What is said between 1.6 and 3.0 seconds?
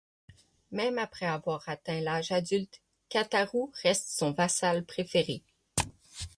atteint l'âge adulte,